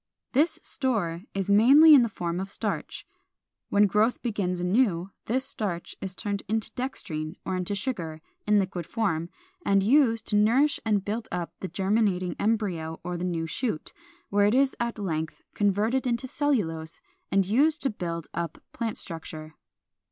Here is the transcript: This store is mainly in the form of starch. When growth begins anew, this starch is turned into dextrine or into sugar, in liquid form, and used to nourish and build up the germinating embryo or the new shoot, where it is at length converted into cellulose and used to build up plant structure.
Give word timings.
This 0.31 0.59
store 0.63 1.25
is 1.35 1.47
mainly 1.47 1.93
in 1.93 2.01
the 2.01 2.09
form 2.09 2.39
of 2.39 2.49
starch. 2.49 3.05
When 3.69 3.85
growth 3.85 4.19
begins 4.23 4.59
anew, 4.59 5.11
this 5.25 5.45
starch 5.45 5.95
is 6.01 6.15
turned 6.15 6.41
into 6.47 6.71
dextrine 6.71 7.35
or 7.45 7.55
into 7.55 7.75
sugar, 7.75 8.19
in 8.47 8.57
liquid 8.57 8.87
form, 8.87 9.29
and 9.63 9.83
used 9.83 10.25
to 10.29 10.35
nourish 10.35 10.79
and 10.83 11.05
build 11.05 11.27
up 11.31 11.53
the 11.59 11.67
germinating 11.67 12.35
embryo 12.39 12.99
or 13.03 13.15
the 13.15 13.23
new 13.23 13.45
shoot, 13.45 13.93
where 14.29 14.47
it 14.47 14.55
is 14.55 14.75
at 14.79 14.97
length 14.97 15.43
converted 15.53 16.07
into 16.07 16.27
cellulose 16.27 16.99
and 17.31 17.45
used 17.45 17.83
to 17.83 17.91
build 17.91 18.25
up 18.33 18.57
plant 18.73 18.97
structure. 18.97 19.53